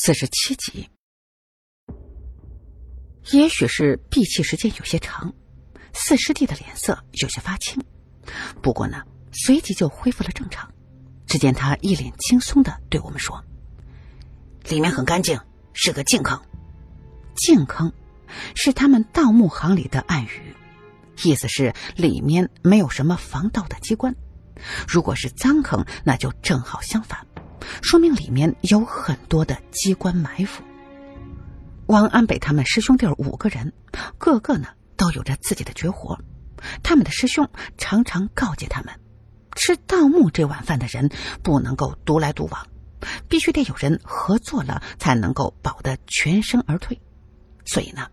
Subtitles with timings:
[0.00, 0.88] 四十七集。
[3.32, 5.34] 也许是闭气时间有些长，
[5.92, 7.82] 四师弟的脸色有些发青，
[8.62, 10.72] 不过呢，随即就恢复了正常。
[11.26, 13.44] 只见他一脸轻松的对我们说
[14.70, 15.36] ：“里面很干净，
[15.72, 16.40] 是个净坑。
[17.34, 17.92] 净坑
[18.54, 20.54] 是他们盗墓行里的暗语，
[21.24, 24.14] 意思是里面没有什么防盗的机关。
[24.86, 27.26] 如果是脏坑，那就正好相反。”
[27.82, 30.62] 说明里面有很多的机关埋伏。
[31.86, 33.72] 王安北他们师兄弟五个人，
[34.18, 36.18] 个个呢都有着自己的绝活。
[36.82, 38.92] 他们的师兄常常告诫他们，
[39.54, 41.08] 吃盗墓这碗饭的人
[41.42, 42.66] 不能够独来独往，
[43.28, 47.00] 必须得有人合作了才能够保得全身而退。
[47.64, 48.08] 所以呢，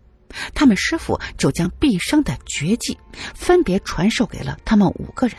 [0.54, 2.96] 他们师傅就将毕生的绝技
[3.34, 5.36] 分别传授给了他们五个人，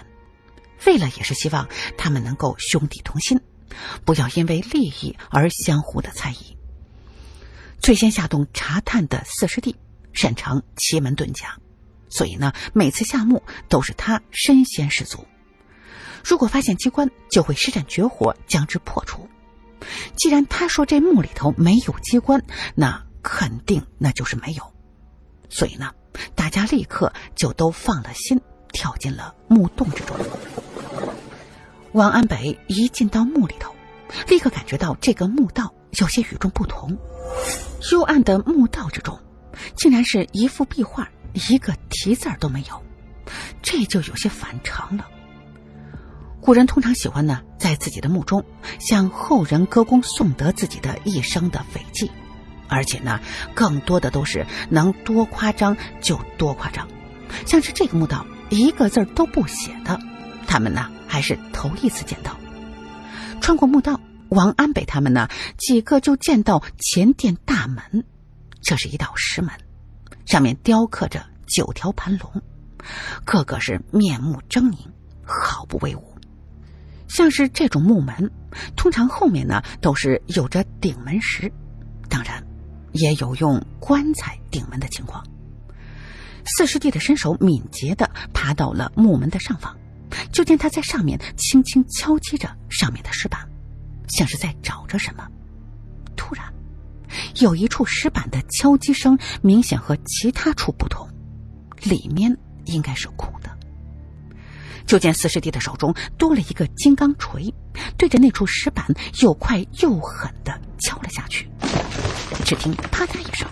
[0.86, 3.40] 为了也是希望他们能够兄弟同心。
[4.06, 6.58] 不要因为利益而相互的猜疑。
[7.80, 9.76] 最先下洞查探的四师弟
[10.14, 11.60] 擅长奇门遁甲，
[12.10, 15.26] 所以呢，每次下墓都是他身先士卒。
[16.24, 19.30] 如果发现机关，就会施展绝活将之破除。
[20.16, 22.44] 既然他说这墓里头没有机关，
[22.76, 24.74] 那肯定那就是没有。
[25.50, 25.94] 所以呢，
[26.36, 28.42] 大家立刻就都放了心，
[28.74, 30.18] 跳进了墓洞之中。
[31.98, 33.74] 王安北一进到墓里头，
[34.28, 36.96] 立刻感觉到这个墓道有些与众不同。
[37.92, 39.20] 幽暗的墓道之中，
[39.76, 41.10] 竟然是一幅壁画，
[41.50, 42.84] 一个题字都没有，
[43.64, 45.08] 这就有些反常了。
[46.40, 48.46] 古人通常喜欢呢，在自己的墓中
[48.80, 52.12] 向后人歌功颂德自己的一生的伟绩，
[52.68, 53.20] 而且呢，
[53.56, 56.88] 更多的都是能多夸张就多夸张。
[57.48, 60.00] 像是这个墓道，一个字都不写的，
[60.46, 60.92] 他们呢？
[61.08, 62.38] 还是头一次见到。
[63.40, 64.00] 穿过墓道，
[64.30, 65.28] 王安北他们呢
[65.58, 68.04] 几个就见到前殿大门，
[68.62, 69.52] 这是一道石门，
[70.26, 72.42] 上面雕刻着九条盘龙，
[73.24, 74.78] 个个是面目狰狞，
[75.26, 76.04] 毫不威武。
[77.08, 78.30] 像是这种木门，
[78.76, 81.50] 通常后面呢都是有着顶门石，
[82.10, 82.44] 当然
[82.92, 85.26] 也有用棺材顶门的情况。
[86.44, 89.74] 四师弟的身手敏捷的爬到了木门的上方。
[90.32, 93.48] 就见他在上面轻轻敲击着上面的石板，
[94.08, 95.28] 像是在找着什么。
[96.16, 96.46] 突然，
[97.40, 101.08] 有一处石板的敲击声明显和其他处不同，
[101.82, 102.36] 里面
[102.66, 103.50] 应该是空的。
[104.86, 107.54] 就见四师弟的手中多了一个金刚锤，
[107.98, 108.86] 对着那处石板
[109.22, 111.50] 又快又狠的敲了下去。
[112.46, 113.48] 只听啪嗒一声，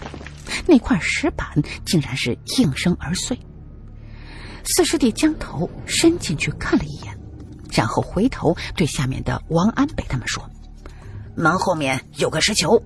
[0.66, 1.48] 那块石板
[1.86, 3.38] 竟然是应声而碎。
[4.66, 7.18] 四师弟将头伸进去看了一眼，
[7.72, 10.44] 然后回头对下面的王安北他们说
[11.38, 12.82] ：“门后面有个石球，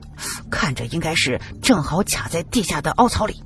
[0.52, 3.42] 看着应该是正好卡在地下的凹槽里。”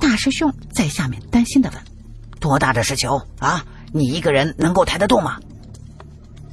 [0.00, 1.80] 大师兄在下面担心的问
[2.40, 3.64] ：“多大的石球啊？
[3.92, 5.38] 你一个人能够抬得动吗？”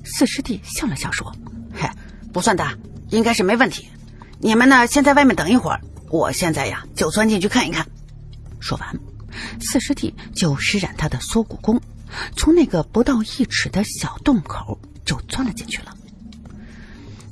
[0.03, 1.33] 四师弟笑了笑说
[1.73, 1.89] ：“嘿，
[2.33, 2.75] 不算大，
[3.09, 3.87] 应该是没问题。
[4.39, 5.79] 你们呢，先在外面等一会儿，
[6.09, 7.87] 我现在呀就钻进去看一看。”
[8.59, 8.99] 说完。
[9.59, 11.81] 四师弟就施展他的缩骨功，
[12.35, 15.95] 从那个不到一尺的小洞口就钻了进去了。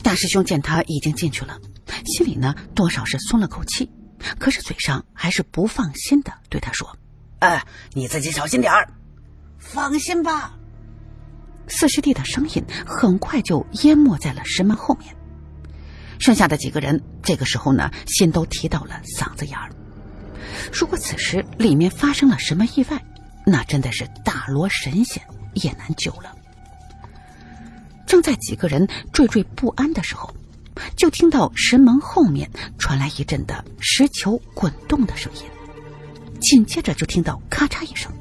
[0.02, 1.59] 大师兄见他已经进去了，
[2.06, 3.92] 心里呢多少是松了口气，
[4.40, 6.98] 可是嘴上还是不放心的对他说
[7.40, 8.94] ：“哎，你自己小心点儿。”
[9.59, 10.54] 放心吧。
[11.68, 15.16] 四师弟的声音很快就淹没在了石门后面，
[16.18, 19.70] 剩下的几个人这个时候呢，心都提到了嗓子眼儿。
[20.72, 23.04] 如果此时里面发生了什么意外，
[23.46, 25.22] 那真的是大罗神仙
[25.54, 26.36] 也难救了。
[28.06, 30.34] 正在几个人惴惴不安的时候，
[30.96, 35.44] 就听到石门后面传来一阵的石球滚动的声音，
[36.40, 38.12] 紧接着就听到咔嚓一声，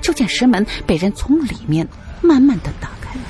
[0.00, 1.86] 就见石门被人从里面
[2.22, 3.20] 慢慢的打开了。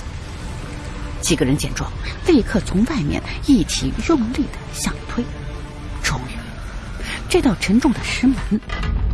[1.21, 1.91] 几个人见状，
[2.27, 5.25] 立刻从外面一起用力的向推，
[7.29, 8.37] 这道沉重的石门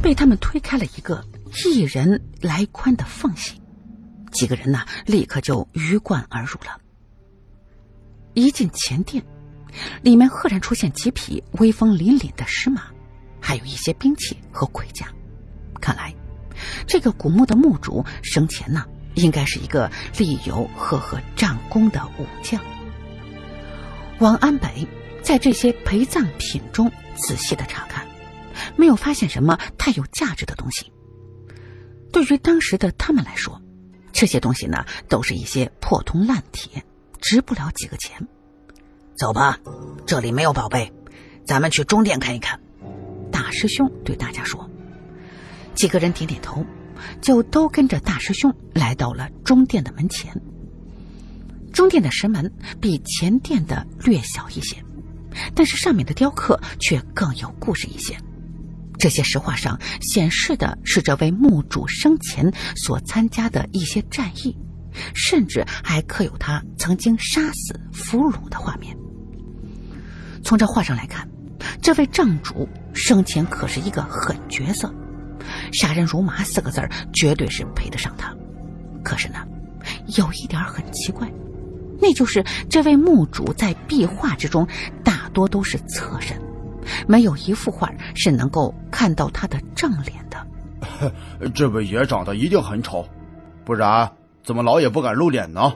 [0.02, 1.24] 被他们推开了一个
[1.64, 3.60] 一人来宽的缝隙，
[4.30, 6.80] 几个人呢立刻就鱼贯而入了。
[8.34, 9.22] 一进前殿，
[10.02, 12.82] 里面赫然出现几匹威风凛凛的石马，
[13.40, 15.06] 还有一些兵器和盔甲。
[15.80, 16.14] 看来，
[16.86, 22.60] 这个古墓的墓主生前呢，应该是一个立有赫赫战功的武将。
[24.18, 24.86] 王安北
[25.22, 28.06] 在这些陪葬品中仔细的查看。
[28.76, 30.92] 没有发现什么太有价值的东西。
[32.12, 33.60] 对于当时的他们来说，
[34.12, 36.84] 这些东西呢，都是一些破铜烂铁，
[37.20, 38.28] 值不了几个钱。
[39.16, 39.58] 走吧，
[40.06, 40.92] 这里没有宝贝，
[41.46, 42.60] 咱们去中殿看一看。
[43.30, 44.68] 大师兄对大家说。
[45.74, 46.64] 几个人点点头，
[47.20, 50.38] 就都跟着大师兄来到了中殿的门前。
[51.72, 54.76] 中殿的石门比前殿的略小一些，
[55.54, 58.16] 但是上面的雕刻却更有故事一些。
[58.98, 64.56] 这些石画上显示的是这位墓主生前所参加的一些战役。
[65.14, 68.94] 甚至还刻有他曾经杀死俘虏的画面。
[70.44, 71.26] 从这画上来看，
[71.80, 74.94] 这位正主生前可是一个狠角色，
[75.72, 78.36] 杀人如麻四个字绝对是配得上他。
[79.02, 79.38] 可是呢，
[80.18, 81.26] 有一点很奇怪，
[81.98, 84.68] 那就是这位墓主在壁画之中
[85.32, 86.40] 多都是侧身，
[87.08, 90.46] 没有一幅画是能够看到他的正脸的。
[91.54, 93.06] 这位爷长得一定很丑，
[93.64, 94.12] 不然。
[94.44, 95.72] 怎么老也不敢露脸呢？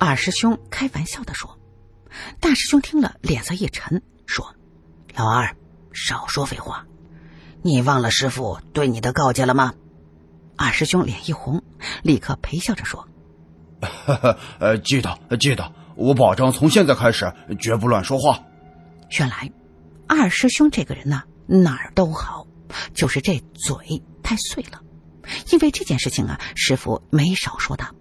[0.00, 1.56] 二师兄开玩笑的说。
[2.40, 4.54] 大师兄听了，脸色一沉，说
[5.14, 5.54] ：“老二，
[5.92, 6.84] 少说废话。
[7.62, 9.74] 你忘了师傅对你的告诫了吗？”
[10.58, 11.62] 二师兄脸一红，
[12.02, 13.06] 立刻陪笑着说
[14.58, 18.40] ：“呃，记得，记得，我保证从现在开始绝不乱说话。”
[19.18, 19.50] 原来，
[20.06, 22.46] 二师兄这个人呢，哪儿都好，
[22.94, 24.80] 就是这嘴太碎了。
[25.50, 27.92] 因为这件事情啊，师傅没少说他。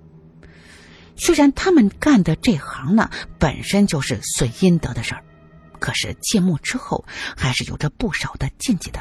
[1.15, 5.23] 虽然他们干的这行呢，本身就是损阴德的事儿，
[5.79, 7.05] 可是戒墓之后，
[7.37, 8.99] 还是有着不少的禁忌的。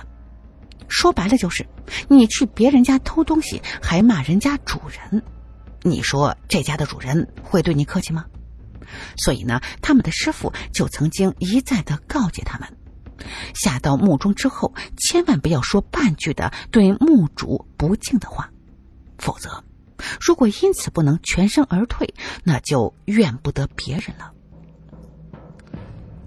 [0.89, 1.65] 说白了就是，
[2.09, 5.23] 你去别人家偷东西，还骂人家主人，
[5.83, 8.27] 你说这家的主人会对你客气吗？
[9.17, 12.69] 所以呢，他们的师傅就曾经一再的告诫他们。
[13.55, 18.51] 下到墓中之后，千万不要说半句的对墓主不敬的话，
[19.19, 19.63] 否则，
[20.21, 22.15] 如果因此不能全身而退，
[22.45, 24.33] 那就怨不得别人了。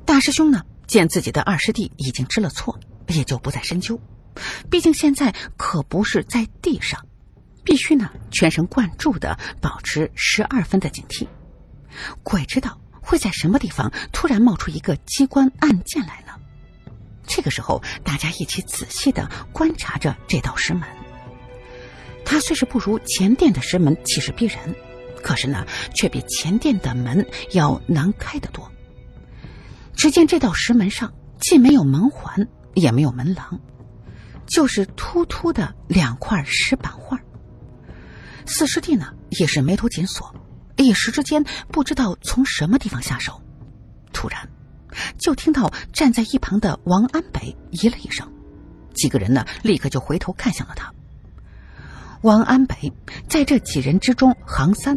[0.06, 4.00] 大师兄呢，见自己的二师弟已经知了错，也就不再深究。
[4.69, 7.04] 毕竟现在可不是在地上，
[7.63, 11.27] 必须呢全神贯注的保持十二分的警惕。
[12.24, 16.34] 鬼知道会在什么地方突然冒出一个机关暗箭来呢？
[17.25, 20.84] 这个时候，大家一起仔细的观察着这道石门。
[22.25, 24.75] 它虽是不如前殿的石门气势逼人，
[25.22, 28.72] 可是呢，却比前殿的门要难开得多。
[29.96, 33.60] 只见这道石门上既没有门环，也没有门廊，
[34.46, 37.19] 就是突突的两块石板画。
[38.46, 40.34] 四师弟呢，也是眉头紧锁，
[40.78, 43.42] 一时之间不知道从什么地方下手。
[44.12, 44.50] 突然。
[45.18, 48.31] 就听到站在一旁的王安北咦了一声，
[48.94, 50.94] 几个人呢立刻就回头看向了他。
[52.22, 52.94] 王安北
[53.28, 54.96] 在这几人之中行三，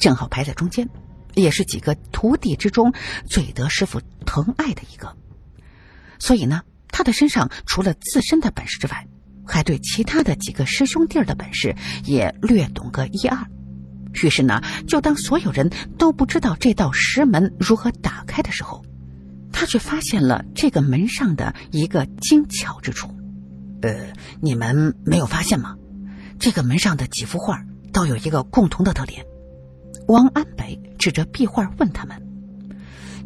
[0.00, 0.88] 正好排在中间，
[1.34, 2.92] 也是几个徒弟之中
[3.28, 5.16] 最得师傅疼爱的一个。
[6.18, 9.06] 所以呢，他的身上除了自身的本事之外，
[9.46, 11.72] 还对其他的几个师兄弟的本事
[12.04, 13.38] 也略懂个一二。
[14.22, 18.84] 于是呢，就当所有人都不知道这道石门如何打开的时候。
[19.52, 23.08] 他却发现了这个门上的一个精巧之处，
[23.80, 25.76] 呃，你们没有发现吗？
[26.38, 29.24] 这个门上的几幅画都有一个共同的特点。
[30.08, 32.22] 王安北指着壁画问他们，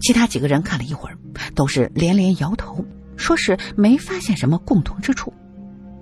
[0.00, 1.18] 其他几个人看了一会儿，
[1.56, 2.84] 都是连连摇头，
[3.16, 5.34] 说是没发现什么共同之处。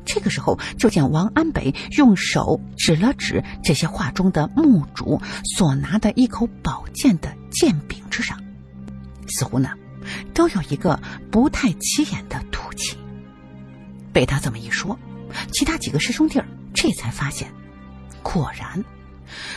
[0.09, 8.43] 这个时候，就见王安北用手指了指这些画中的墓主所拿的一口宝剑的剑柄之上，
[9.29, 9.71] 似乎呢。
[10.33, 10.99] 都有一个
[11.31, 12.97] 不太起眼的凸起。
[14.11, 14.99] 被他这么一说，
[15.53, 17.53] 其他几个师兄弟儿这才发现，
[18.23, 18.83] 果然，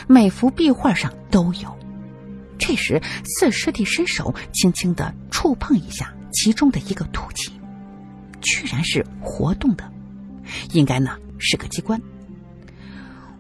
[0.08, 1.78] 每幅壁画上都有。
[2.60, 7.54] 这时，四师弟伸手轻轻的触碰一下其中的一个凸起，
[8.42, 9.90] 居然是活动的，
[10.74, 12.02] 应该呢是个机关。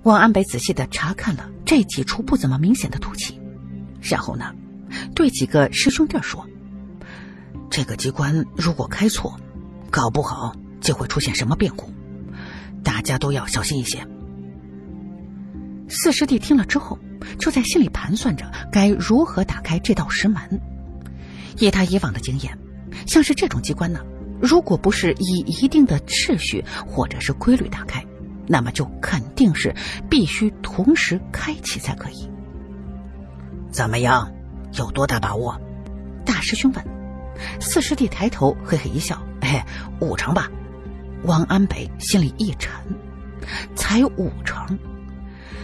[0.04, 3.40] 王安北仔细的查看了这几处不怎么明显的凸起，
[4.02, 4.54] 然后呢，
[5.14, 6.48] 对几个师兄弟说。
[7.70, 9.40] 这个机关如果开错，
[9.90, 11.90] 搞不好就会出现什么变故，
[12.84, 14.06] 大家都要小心一些。
[15.88, 17.00] 四师弟听了之后，
[17.40, 20.60] 就在心里盘算着该如何打开这道石门。
[21.60, 22.58] 以他以往的经验，
[23.06, 24.02] 像是这种机关呢，
[24.42, 28.04] 如果不是以一定的秩序或者是规律打开，
[28.48, 29.74] 那么就肯定是
[30.10, 32.30] 必须同时开启才可以。
[33.72, 34.32] 怎么样，
[34.74, 35.60] 有多大把握？
[36.26, 36.86] 大师兄问。
[37.60, 39.66] 四师弟抬头嘿嘿一笑：“哎，
[40.00, 40.50] 五成吧。”
[41.24, 42.72] 王安北心里一沉，
[43.76, 44.80] 才五成，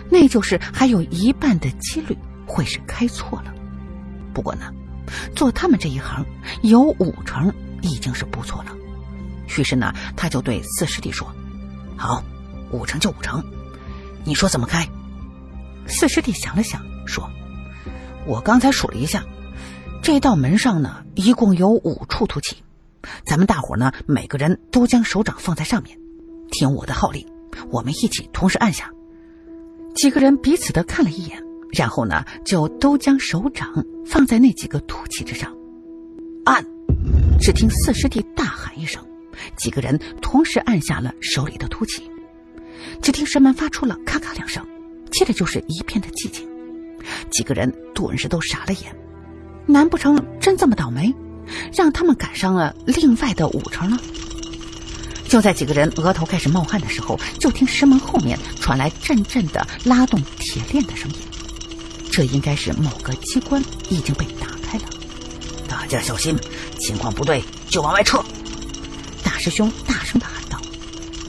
[0.08, 2.16] 那就是还有一半的几率
[2.46, 3.52] 会是开错了。
[4.36, 4.72] 不过呢，
[5.36, 6.24] 做他们这一行
[6.62, 8.76] 有五成已经是不错了。
[9.58, 11.28] 于是呢，他就对四师弟说
[11.98, 12.24] ：“好，
[12.72, 13.44] 五成就五成，
[14.24, 14.88] 你说怎么开？”
[15.88, 17.30] 四师弟想了想，说
[18.28, 19.24] ：“我刚才数了一下，
[20.04, 22.58] 这道门上呢，一共有五处凸起。
[23.26, 25.98] 咱们大伙呢，每个人都将手掌放在上面，
[26.52, 27.26] 听我的号令，
[27.72, 28.92] 我们一起同时按下。”
[29.96, 31.42] 几个人彼此的看了一眼，
[31.72, 35.56] 然后呢，就都将手掌放在那几个凸起之上，
[36.46, 36.64] 按。
[37.40, 39.02] 只听四师弟大喊一声。
[39.56, 42.02] 几个人同时按下了手里的凸起，
[43.02, 44.66] 只听石门发出了咔咔两声，
[45.12, 46.48] 接着就是一片的寂静。
[47.30, 48.96] 几个人顿时都傻了眼，
[49.66, 51.14] 难不成真这么倒霉，
[51.72, 53.98] 让他们赶上了另外的五成呢？
[55.28, 61.18] 就在几个人额头开始冒汗的时候，就听石门后面传来阵阵的拉动铁链的声音，
[62.12, 64.57] 这应该是某个机关已经被打。
[65.68, 66.36] 大家小心，
[66.80, 68.24] 情况不对就往外撤。
[69.24, 70.60] 大师兄大声的喊道：“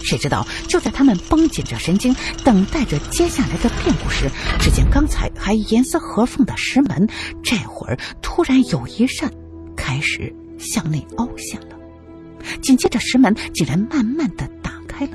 [0.03, 2.15] 谁知道，就在他们绷紧着神经，
[2.45, 4.31] 等待着接下来的变故时，
[4.61, 7.09] 只见刚才还严丝合缝的石门，
[7.43, 9.31] 这会儿突然有一扇
[9.77, 11.77] 开始向内凹陷了。
[12.63, 15.13] 紧接着，石门竟然慢慢的打开了。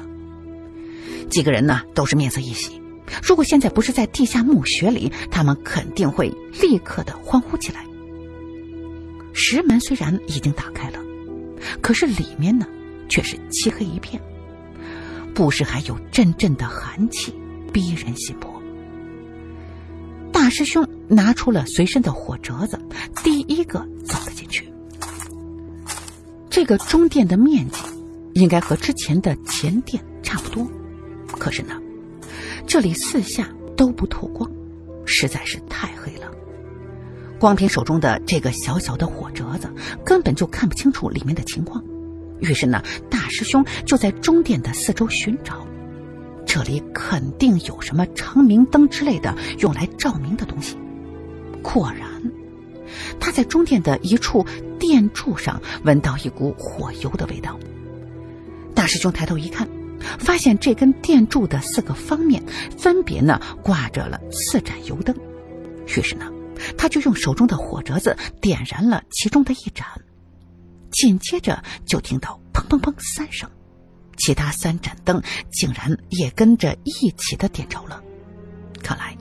[1.29, 2.81] 几个人呢，都是面色一喜。
[3.21, 7.85] 如果现在不是在地下墓穴里，他们肯定会立刻的欢呼起来。
[9.45, 10.99] 石门虽然已经打开了，
[11.81, 12.65] 可是里面呢？”
[13.09, 14.19] 却是漆黑一片，
[15.35, 17.35] 不时还有阵阵的寒气
[17.71, 18.49] 逼人心魄。
[20.31, 22.79] 大师兄拿出了随身的火折子，
[23.21, 24.67] 第一个走了进去。
[26.49, 27.83] 这个中殿的面积
[28.33, 30.65] 应该和之前的前殿差不多，
[31.27, 31.79] 可是呢，
[32.65, 34.49] 这里四下都不透光，
[35.05, 36.22] 实在是太黑了。
[37.43, 39.69] 光凭手中的这个小小的火折子，
[40.05, 41.83] 根本就看不清楚里面的情况。
[42.39, 45.67] 于是呢，大师兄就在中殿的四周寻找，
[46.45, 50.77] 这里肯定有什么长明灯之类的用来照明的东西。
[51.61, 52.31] 果然，
[53.19, 54.45] 他在中殿的一处
[54.79, 57.59] 殿柱上闻到一股火油的味道。
[58.73, 59.67] 大师兄抬头一看，
[60.17, 62.41] 发现这根殿柱的四个方面
[62.77, 65.13] 分别呢挂着了四盏油灯。
[65.87, 66.31] 于是呢，
[66.77, 69.87] 他就用手中的火折子点燃了其中的一盏。
[70.91, 73.49] 紧接着就听到砰砰砰三声，
[74.17, 78.01] 其他三盏灯竟然也跟着一起的点着了。
[78.83, 79.17] 看来，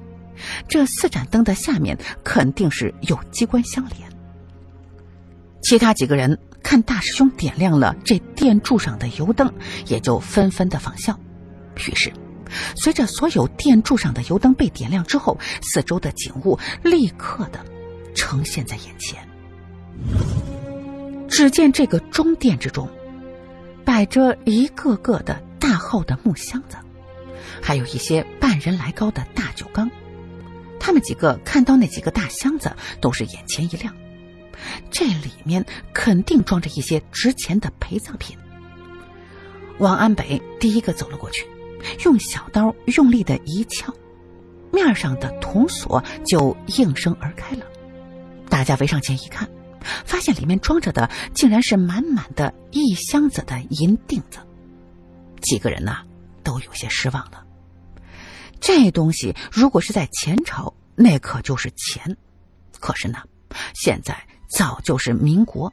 [0.68, 4.10] 这四盏灯的下面肯定是有机关相连。
[5.62, 9.50] 其他几个人看大师兄点亮了这电柱上的油灯，
[9.86, 11.18] 也就纷纷的仿效。
[11.76, 12.12] 于是，
[12.76, 17.64] 随着所有电柱上的油灯被点亮之后，四周的景物立刻的
[18.14, 19.26] 呈现在眼前。
[21.28, 22.88] 只见这个中殿之中，
[23.84, 26.76] 摆着一个个的大号的木箱子，
[27.62, 29.90] 还有一些半人来高的大酒缸。
[30.78, 33.94] 他们几个看到那几个大箱子，都是眼前一亮，
[34.90, 38.36] 这里面肯定装着一些值钱的陪葬品。
[39.78, 41.46] 王安北第一个走了过去，
[42.04, 43.92] 用小刀用力的一撬，
[44.72, 47.66] 面上的铜锁就应声而开了。
[48.48, 49.48] 大家围上前一看。
[50.04, 54.38] 发现里面装着的竟然是满满的一箱子的银锭子，
[55.40, 56.04] 几个人呐
[56.44, 57.44] 都有些失望了。
[58.60, 62.14] 这东西如果是在前朝，那可就是钱；
[62.78, 63.18] 可是呢，
[63.74, 64.16] 现在
[64.48, 65.72] 早就是民国，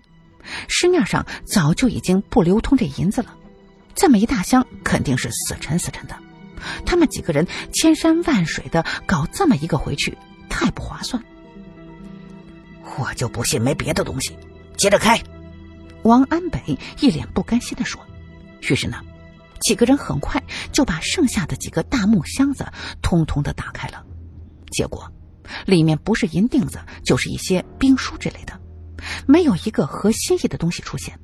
[0.67, 3.37] 市面上早就已经不流通这银子了。
[3.99, 6.15] 这么一大箱肯定是死沉死沉的，
[6.85, 11.21] 他们几个人千山万水的搞这么一个回去，太不划算。
[12.97, 14.37] 我就不信没别的东西，
[14.77, 15.21] 接着开。
[16.03, 18.01] 王安北一脸不甘心的说。
[18.61, 19.01] 于是呢，
[19.59, 20.41] 几个人很快
[20.71, 22.65] 就把剩下的几个大木箱子
[23.01, 24.05] 通通的打开了。
[24.71, 25.11] 结果，
[25.65, 28.61] 里面不是银锭子，就是一些兵书之类的，
[29.27, 31.19] 没有一个合心意的东西出现。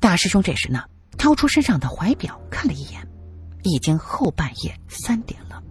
[0.00, 0.82] 大师兄这时呢，
[1.18, 3.06] 掏出身上的怀表看了一眼，
[3.62, 5.62] 已经后半夜三点了，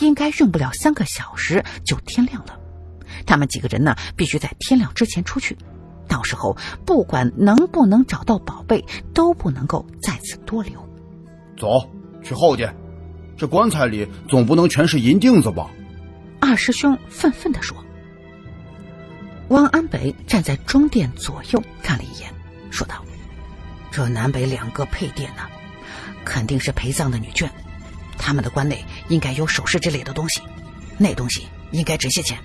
[0.00, 2.58] 应该用不了三个小时就天亮了。
[3.26, 5.56] 他们几个人呢，必须在天亮之前出去，
[6.08, 10.88] 到时候不管能不能找到宝贝，都不能够在此多留。
[11.56, 11.68] 走
[12.22, 12.74] 去后殿，
[13.36, 15.70] 这棺材里总不能全是银锭子吧？
[16.40, 17.76] 二师兄愤愤地说。
[19.48, 22.28] 汪安北站在中殿左右看了一眼，
[22.70, 23.04] 说道
[23.90, 25.42] ：“这南北两个配殿呢，
[26.24, 27.48] 肯定是陪葬的女眷，
[28.18, 30.40] 他们的棺内应该有首饰之类的东西，
[30.98, 32.38] 那东西应该值些钱。”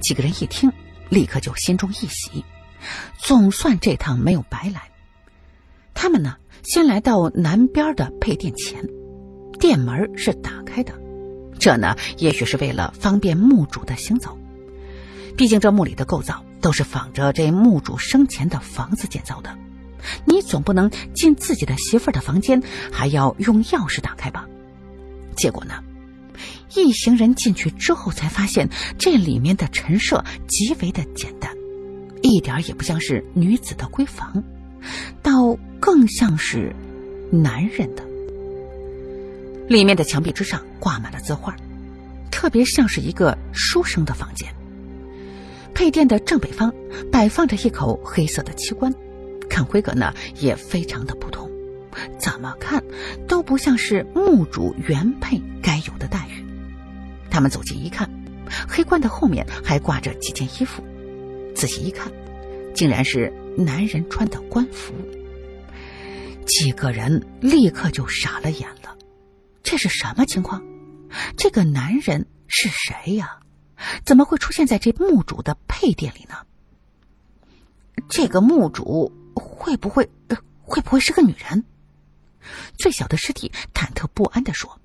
[0.00, 0.70] 几个人一听，
[1.08, 2.44] 立刻就心中一喜，
[3.18, 4.82] 总算这趟没有白来。
[5.92, 8.82] 他们呢，先来到南边的配电前，
[9.58, 10.94] 殿门是打开的，
[11.58, 14.38] 这呢，也许是为了方便墓主的行走。
[15.36, 19.56] 毕竟这墓里的构造都是仿着这墓主生前的房子建造的，
[20.24, 24.46] 你总不能进自己的媳妇儿的房间还要用钥匙打开吧？
[25.36, 25.74] 结果呢，
[26.74, 28.68] 一行人进去之后才发现，
[28.98, 31.50] 这里面的陈设极为的简单，
[32.22, 34.42] 一点也不像是女子的闺房，
[35.22, 36.74] 倒更像是
[37.30, 38.04] 男人的。
[39.68, 41.56] 里面的墙壁之上挂满了字画，
[42.30, 44.48] 特别像是一个书生的房间。
[45.72, 46.70] 配殿的正北方
[47.10, 48.92] 摆放着一口黑色的漆棺，
[49.52, 51.50] 看规格呢也非常的普通，
[52.18, 52.82] 怎么看
[53.28, 56.42] 都不像是墓主原配该有的待遇。
[57.30, 58.08] 他们走近一看，
[58.66, 60.82] 黑棺的后面还挂着几件衣服，
[61.54, 62.10] 仔细一看，
[62.74, 64.94] 竟然是男人穿的官服。
[66.46, 68.96] 几个人立刻就傻了眼了，
[69.62, 70.64] 这是什么情况？
[71.36, 73.40] 这个男人是谁呀？
[74.02, 76.36] 怎么会出现在这墓主的配殿里呢？
[78.08, 79.12] 这个墓主
[79.54, 80.10] 会不会
[80.62, 81.64] 会不会是个女人？
[82.76, 84.80] 最小的尸体忐忑不安的说。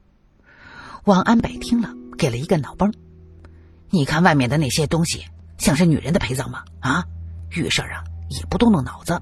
[1.06, 2.94] 王安北听了，给了一个脑崩。
[3.90, 5.26] 你看外面的那些东西，
[5.58, 6.66] 像是女人的陪葬吗？
[6.82, 7.06] 啊，
[7.50, 9.20] 遇事啊也不动动脑子。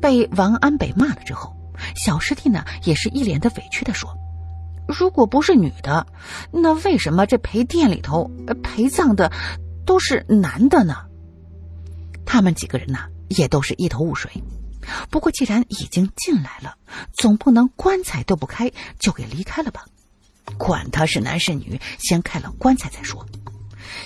[0.00, 1.56] 被王安北骂了之后，
[1.96, 4.14] 小师弟呢也是一脸的委屈的说。
[4.86, 6.06] 如果不是女的，
[6.52, 8.30] 那为什么这陪殿里头
[8.62, 9.32] 陪葬的
[9.86, 11.06] 都是男的呢？
[12.26, 14.30] 他们几个人呢，也都是一头雾水。
[15.10, 16.76] 不过既然已经进来了，
[17.12, 19.84] 总不能棺材都不开就给离开了吧？
[20.56, 23.26] 管他是男是女，先开了棺材再说。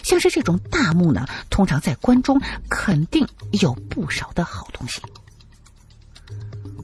[0.03, 5.01] 像是这种大墓呢，通常在棺中肯定有不少的好东西。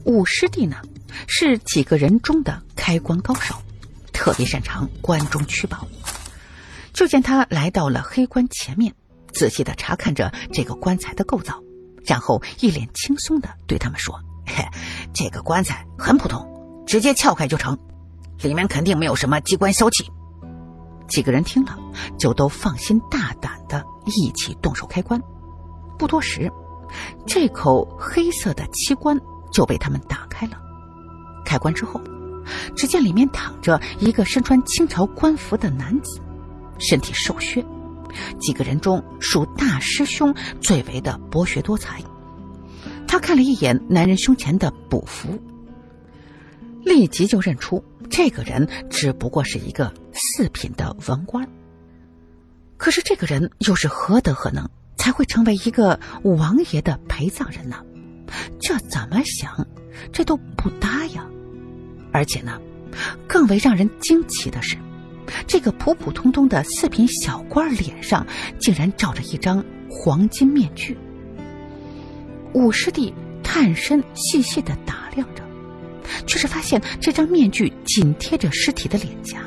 [0.05, 0.81] 五师弟呢，
[1.27, 3.55] 是几个人中的开棺高手。
[4.11, 5.87] 特别擅长关中取宝，
[6.91, 8.93] 就见他来到了黑棺前面，
[9.33, 11.63] 仔细的查看着这个棺材的构造，
[12.09, 14.65] 然后一脸轻松的对他们说：“嘿，
[15.13, 16.43] 这个棺材很普通，
[16.87, 17.77] 直接撬开就成，
[18.41, 20.11] 里面肯定没有什么机关消气。”
[21.07, 21.77] 几个人听了，
[22.17, 25.21] 就都放心大胆的一起动手开棺。
[25.99, 26.51] 不多时，
[27.27, 29.15] 这口黑色的漆棺
[29.51, 30.53] 就被他们打开了。
[31.45, 32.01] 开棺之后。
[32.75, 36.19] 只见里面躺着一个身穿清朝官服的男子，
[36.79, 37.63] 身体瘦削，
[38.39, 42.01] 几个人中属大师兄最为的博学多才。
[43.07, 45.39] 他看了一眼男人胸前的补符，
[46.83, 51.47] 立即就认出这个人只不过是一个四品的文官。
[52.77, 57.83] 可是这个人又是何德何能，才会成为一个王爷的陪葬人呢？
[58.59, 59.67] 这怎么想，
[60.13, 61.25] 这都不搭呀！
[62.11, 62.61] 而且呢，
[63.27, 64.77] 更为让人惊奇的是，
[65.47, 68.25] 这个普普通通的四品小官脸上
[68.59, 70.97] 竟然罩着一张黄金面具。
[72.53, 73.13] 五师弟
[73.43, 75.43] 探身细细的打量着，
[76.25, 79.39] 却是发现这张面具紧贴着尸体的脸颊，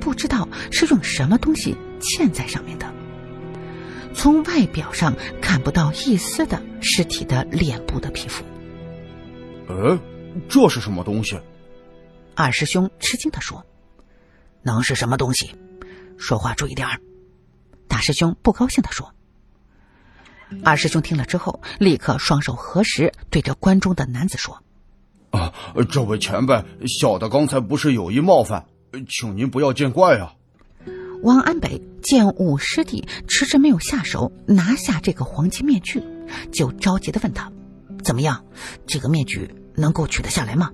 [0.00, 2.92] 不知道是用什么东西嵌在上面的。
[4.14, 8.44] 从外表上看不到一丝的尸体的脸部的皮肤。
[9.68, 9.98] 呃，
[10.48, 11.38] 这是什么东西？
[12.34, 13.64] 二师兄吃惊的说
[14.62, 15.54] ：“能是什么东西？
[16.18, 17.00] 说话注意点儿。”
[17.88, 19.12] 大师兄不高兴的说。
[20.62, 24.62] 二师兄听了之后，立刻双手合十，对着关中的男子说
[25.32, 25.52] ：“啊，
[25.90, 28.66] 这位前辈，小的刚才不是有意冒犯，
[29.08, 30.34] 请您不要见怪啊。”
[31.22, 36.02] 王安北见五师弟迟迟没有下手拿下这个黄金面具，
[36.50, 37.50] 就着急的问他
[38.04, 38.44] ：“怎么样？
[38.86, 40.70] 这个面具能够取得下来吗？”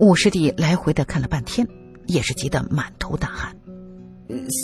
[0.00, 1.68] 五师弟来回的看了半天，
[2.08, 3.54] 也是急得满头大汗。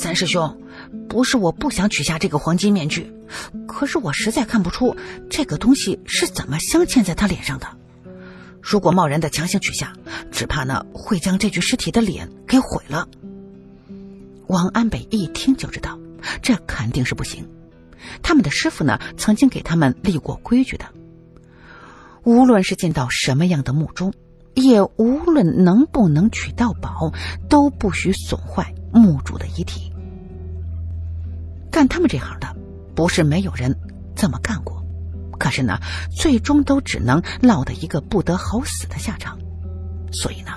[0.00, 0.60] 三师兄，
[1.08, 3.12] 不是我不想取下这个黄金面具，
[3.66, 4.96] 可是我实在看不出
[5.30, 7.66] 这个东西是怎么镶嵌在他脸上的。
[8.60, 9.92] 如果贸然的强行取下，
[10.32, 13.08] 只怕呢会将这具尸体的脸给毁了。
[14.48, 15.98] 王安北一听就知道，
[16.42, 17.48] 这肯定是不行。
[18.22, 20.84] 他们的师傅呢，曾经给他们立过规矩的，
[22.22, 24.12] 无论是进到什么样的墓中。
[24.54, 27.12] 也无论能不能取到宝，
[27.48, 29.92] 都不许损坏墓主的遗体。
[31.70, 32.56] 干他们这行的，
[32.94, 33.76] 不是没有人
[34.14, 34.84] 这么干过，
[35.38, 35.80] 可是呢，
[36.16, 39.36] 最终都只能落得一个不得好死的下场。
[40.12, 40.52] 所以呢，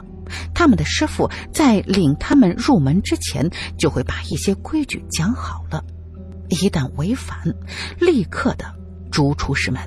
[0.54, 5.84] 他们的师傅在领他们入门之前，就会把一些规矩讲好了，
[6.50, 7.40] 一旦违反，
[8.00, 8.66] 立刻的
[9.10, 9.82] 逐出师门。